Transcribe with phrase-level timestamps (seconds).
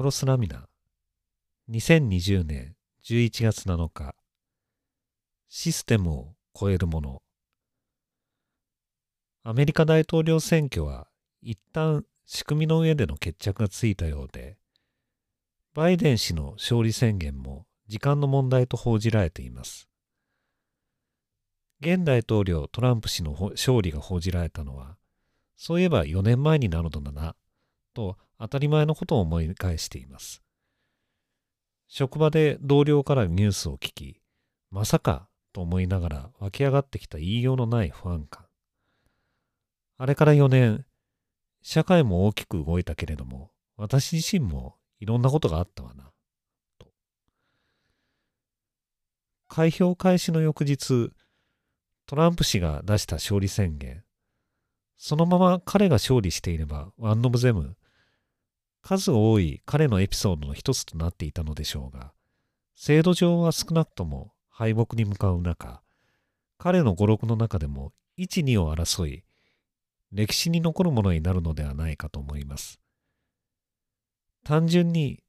[0.00, 0.66] クロスラミナ
[1.70, 2.74] 2020年
[3.04, 4.14] 11月7日。
[5.50, 7.22] システムを超えるもの。
[9.42, 11.06] アメリカ大統領選挙は
[11.42, 14.56] 一旦仕組みの上での決着がついたようで
[15.74, 19.86] バイデン氏の勝利宣言も時間の問題と報じられています。
[21.82, 24.96] 現大統領トランプ氏の勝利が報じられたのは
[25.58, 27.36] そういえば4年前になるのだな
[27.92, 30.42] と当たり前のことを思い返しています。
[31.88, 34.22] 職場で同僚からニュースを聞き、
[34.70, 38.46] まさかと思いながら湧き上がってきた言いようのない不安感。
[39.98, 40.86] あれから4年、
[41.60, 46.10] 社会も大きく動いたけれども、私自身もいろんなことがあったわな。
[46.78, 46.86] と。
[49.48, 51.10] 開票開始の翌日、
[52.06, 54.02] トランプ氏が出した勝利宣言。
[54.96, 57.76] そのまま彼が勝利していれば、ワン・オブ・ゼム、
[58.82, 62.12] 数多い彼のエピソードの一つとなっていたのでしょうが、
[62.74, 65.82] 制度上は少なくとも敗北に向かう中、
[66.58, 69.24] 彼の語録の中でも1、2を争い、
[70.12, 72.80] 歴史に残るものになるのではないかと思います。
[74.44, 75.22] 単純に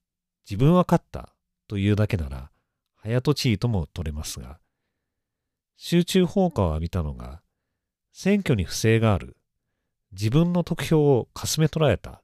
[0.49, 1.35] 自分は勝った
[1.67, 2.51] というだけなら、
[2.95, 4.59] 早とちいとも取れますが、
[5.77, 7.41] 集中放火を浴びたのが、
[8.11, 9.37] 選挙に不正がある、
[10.11, 12.20] 自分の得票をかすめ取られた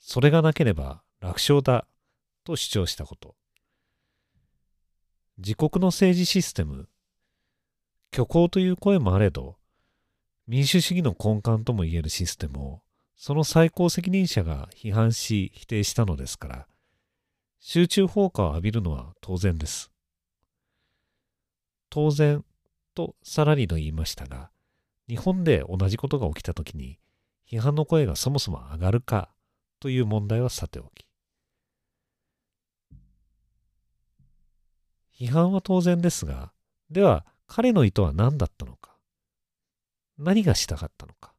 [0.00, 1.86] それがなければ楽勝だ
[2.44, 3.36] と主張したこと。
[5.38, 6.88] 自国の政治システム、
[8.12, 9.56] 虚構という声もあれど、
[10.46, 12.82] 民主主義の根幹ともいえるシステムを、
[13.16, 16.66] その最高責任者が批判し否定したのですから、
[17.60, 19.90] 集中放火を浴びるのは当然です。
[21.90, 22.44] 当然
[22.94, 24.50] とさらにと言いましたが、
[25.08, 26.98] 日本で同じことが起きたときに、
[27.50, 29.30] 批判の声がそもそも上がるか
[29.80, 31.06] という問題はさておき。
[35.18, 36.52] 批判は当然ですが、
[36.90, 38.96] では彼の意図は何だったのか
[40.18, 41.32] 何がしたかったのか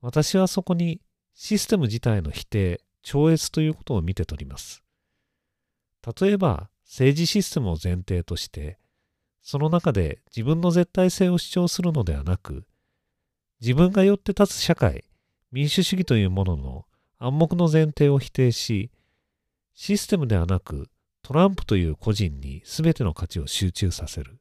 [0.00, 1.00] 私はそこに
[1.34, 4.82] システム自体の否定、超越ということを見て取ります。
[6.20, 8.78] 例えば政治システムを前提として、
[9.42, 12.64] その中で自分の絶対性を主張するのではなく、
[13.60, 15.04] 自分がよって立つ社会、
[15.54, 16.84] 民主主義というものの
[17.20, 18.90] 暗黙の前提を否定し、
[19.72, 20.88] システムではなく
[21.22, 24.40] トランプという個人に全ての価値を集中させる。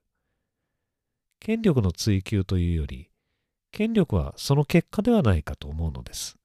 [1.40, 3.12] 権力の追求というより、
[3.72, 6.36] 権力はその結果ではないかと思うのです。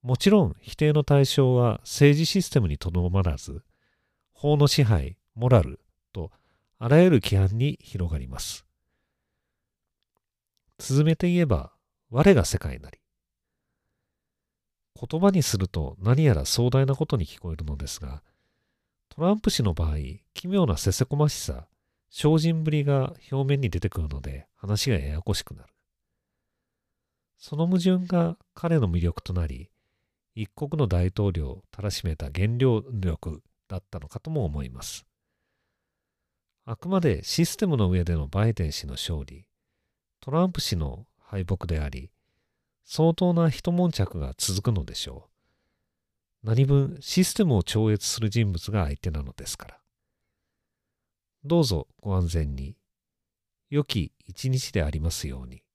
[0.00, 3.62] もちろん否定の対象は政治システムにとどまらず、
[4.32, 5.80] 法の支配、モラル
[6.14, 6.30] と
[6.78, 8.64] あらゆる規範に広がります。
[10.78, 11.75] 続めて言えば、
[12.10, 12.98] 我が世界なり。
[14.98, 18.22] 言葉にすると何やら壮大なことに聞こえるのですが、
[19.08, 19.96] トランプ氏の場合、
[20.34, 21.66] 奇妙なせせこましさ、
[22.10, 25.68] 精進ぶりが表面に出てくるので話がややこしくなる。
[27.36, 29.70] その矛盾が彼の魅力となり、
[30.34, 35.06] 一国の大統領をたらしめた原料力だったのかとも思います。
[36.64, 39.46] あくまでシステムの上でのバイデン氏の勝利、
[40.20, 42.10] トランプ氏の敗北であり、
[42.84, 45.28] 相当な一悶着が続くのでしょ
[46.44, 46.46] う。
[46.46, 49.80] 何分システムを超越する人物が相手なのですから。
[51.44, 52.76] どうぞご安全に。
[53.68, 55.65] 良き一日でありますように。